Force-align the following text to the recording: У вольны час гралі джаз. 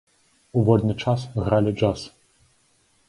У 0.61 0.63
вольны 0.69 0.95
час 1.05 1.25
гралі 1.43 1.75
джаз. 1.79 2.07